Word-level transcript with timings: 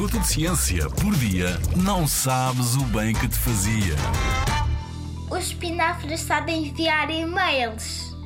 minuto 0.00 0.18
de 0.18 0.28
ciência 0.28 0.88
por 0.88 1.14
dia, 1.16 1.60
não 1.76 2.06
sabes 2.06 2.74
o 2.74 2.84
bem 2.84 3.12
que 3.12 3.28
te 3.28 3.36
fazia. 3.36 3.94
Os 5.30 5.48
espinafres 5.48 6.20
sabem 6.20 6.68
enviar 6.68 7.10
e-mails. 7.10 8.16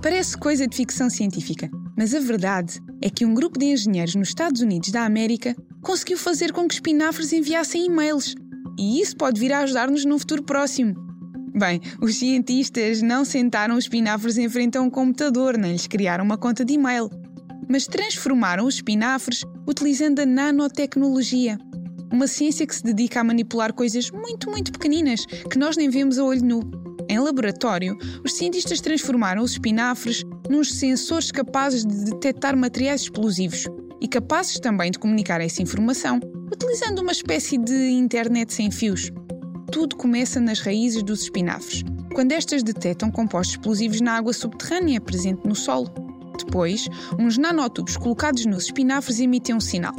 Parece 0.00 0.38
coisa 0.38 0.68
de 0.68 0.76
ficção 0.76 1.10
científica, 1.10 1.68
mas 1.98 2.14
a 2.14 2.20
verdade 2.20 2.80
é 3.02 3.10
que 3.10 3.26
um 3.26 3.34
grupo 3.34 3.58
de 3.58 3.66
engenheiros 3.66 4.14
nos 4.14 4.28
Estados 4.28 4.60
Unidos 4.60 4.92
da 4.92 5.04
América 5.04 5.56
conseguiu 5.82 6.16
fazer 6.16 6.52
com 6.52 6.68
que 6.68 6.74
espinafres 6.74 7.32
enviassem 7.32 7.86
e-mails. 7.86 8.36
E 8.78 9.00
isso 9.00 9.16
pode 9.16 9.40
vir 9.40 9.52
a 9.52 9.62
ajudar-nos 9.62 10.04
num 10.04 10.16
futuro 10.16 10.44
próximo. 10.44 10.94
Bem, 11.52 11.80
os 12.00 12.20
cientistas 12.20 13.02
não 13.02 13.24
sentaram 13.24 13.74
os 13.74 13.86
espinafres 13.86 14.38
em 14.38 14.48
frente 14.48 14.78
a 14.78 14.80
um 14.80 14.88
computador, 14.88 15.58
nem 15.58 15.72
lhes 15.72 15.88
criaram 15.88 16.24
uma 16.24 16.38
conta 16.38 16.64
de 16.64 16.74
e-mail, 16.74 17.10
mas 17.68 17.86
transformaram 17.86 18.66
os 18.66 18.76
espinafres 18.76 19.44
utilizando 19.66 20.20
a 20.20 20.26
nanotecnologia. 20.26 21.58
Uma 22.12 22.26
ciência 22.26 22.66
que 22.66 22.74
se 22.74 22.82
dedica 22.82 23.20
a 23.20 23.24
manipular 23.24 23.72
coisas 23.72 24.10
muito, 24.10 24.50
muito 24.50 24.72
pequeninas 24.72 25.24
que 25.26 25.58
nós 25.58 25.76
nem 25.76 25.88
vemos 25.88 26.18
a 26.18 26.24
olho 26.24 26.44
nu. 26.44 26.60
Em 27.08 27.18
laboratório, 27.18 27.96
os 28.24 28.34
cientistas 28.34 28.80
transformaram 28.80 29.42
os 29.42 29.52
espinafres 29.52 30.24
nos 30.48 30.70
sensores 30.72 31.30
capazes 31.30 31.84
de 31.84 32.04
detectar 32.04 32.56
materiais 32.56 33.02
explosivos 33.02 33.66
e 34.00 34.08
capazes 34.08 34.58
também 34.58 34.90
de 34.90 34.98
comunicar 34.98 35.40
essa 35.40 35.62
informação, 35.62 36.20
utilizando 36.52 37.00
uma 37.00 37.12
espécie 37.12 37.58
de 37.58 37.90
internet 37.90 38.52
sem 38.52 38.70
fios. 38.70 39.10
Tudo 39.70 39.96
começa 39.96 40.40
nas 40.40 40.60
raízes 40.60 41.02
dos 41.02 41.22
espinafres, 41.22 41.84
quando 42.14 42.32
estas 42.32 42.62
detectam 42.62 43.10
compostos 43.10 43.54
explosivos 43.54 44.00
na 44.00 44.16
água 44.16 44.32
subterrânea 44.32 45.00
presente 45.00 45.46
no 45.46 45.54
solo. 45.54 46.09
Depois, 46.44 46.88
uns 47.18 47.38
nanotubos 47.38 47.96
colocados 47.96 48.46
nos 48.46 48.64
espinafres 48.64 49.20
emitem 49.20 49.54
um 49.54 49.60
sinal. 49.60 49.94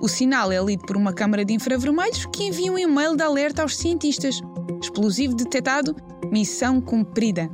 O 0.00 0.08
sinal 0.08 0.52
é 0.52 0.62
lido 0.62 0.84
por 0.84 0.96
uma 0.96 1.12
câmara 1.12 1.44
de 1.44 1.54
infravermelhos 1.54 2.26
que 2.26 2.44
envia 2.44 2.70
um 2.70 2.78
e-mail 2.78 3.16
de 3.16 3.22
alerta 3.22 3.62
aos 3.62 3.76
cientistas. 3.76 4.40
Explosivo 4.80 5.34
detectado, 5.34 5.96
missão 6.30 6.80
cumprida. 6.80 7.50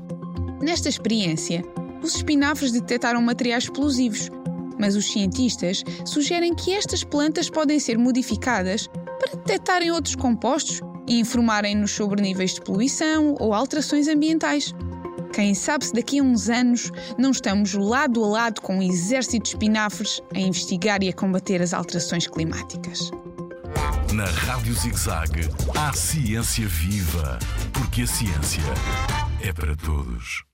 Nesta 0.60 0.88
experiência, 0.88 1.64
os 2.02 2.16
espinafres 2.16 2.72
detectaram 2.72 3.22
materiais 3.22 3.64
explosivos, 3.64 4.28
mas 4.78 4.96
os 4.96 5.10
cientistas 5.10 5.84
sugerem 6.04 6.54
que 6.54 6.72
estas 6.72 7.04
plantas 7.04 7.48
podem 7.48 7.78
ser 7.78 7.96
modificadas 7.96 8.88
para 8.88 9.36
detectarem 9.36 9.92
outros 9.92 10.16
compostos 10.16 10.80
e 11.06 11.20
informarem-nos 11.20 11.92
sobre 11.92 12.20
níveis 12.20 12.54
de 12.54 12.62
poluição 12.62 13.36
ou 13.38 13.54
alterações 13.54 14.08
ambientais. 14.08 14.74
Quem 15.32 15.54
sabe 15.54 15.86
se 15.86 15.94
daqui 15.94 16.18
a 16.18 16.22
uns 16.22 16.50
anos 16.50 16.90
não 17.16 17.30
estamos 17.30 17.72
lado 17.72 18.22
a 18.22 18.28
lado 18.28 18.60
com 18.60 18.76
um 18.76 18.82
exército 18.82 19.44
de 19.44 19.48
espinafres 19.50 20.20
a 20.34 20.38
investigar 20.38 21.02
e 21.02 21.08
a 21.08 21.12
combater 21.12 21.62
as 21.62 21.72
alterações 21.72 22.26
climáticas. 22.26 23.10
Na 24.12 24.26
Rádio 24.26 24.74
ZigZag, 24.74 25.48
há 25.74 25.92
ciência 25.94 26.68
viva, 26.68 27.38
porque 27.72 28.02
a 28.02 28.06
ciência 28.06 28.62
é 29.40 29.52
para 29.54 29.74
todos. 29.74 30.51